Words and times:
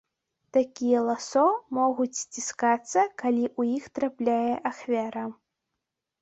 Такія 0.55 1.01
ласо 1.07 1.43
могуць 1.77 2.21
сціскацца, 2.21 2.99
калі 3.23 3.45
ў 3.59 3.77
іх 3.77 3.83
трапляе 3.99 4.55
ахвяра. 4.73 5.29